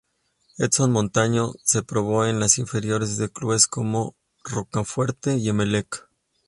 [0.57, 6.07] Edson Montaño se probó en las inferiores de clubes como Rocafuerte y Emelec.